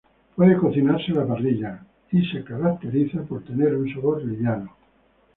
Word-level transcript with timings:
Puede 0.35 0.53
ser 0.53 0.59
cocinado 0.61 0.97
a 0.97 1.11
la 1.13 1.27
parrilla 1.27 1.85
y 2.11 2.25
se 2.25 2.43
caracteriza 2.43 3.21
por 3.21 3.43
tener 3.43 3.75
un 3.75 3.87
sabor 3.93 4.25
liviano. 4.25 4.75